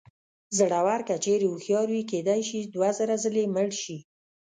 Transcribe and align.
زړور 0.57 0.99
که 1.07 1.15
چېرې 1.23 1.45
هوښیار 1.51 1.87
وي 1.91 2.03
کېدای 2.11 2.41
شي 2.49 2.59
دوه 2.73 2.89
زره 2.99 3.15
ځلې 3.23 3.43
مړ 3.55 3.67
شي. 3.81 3.97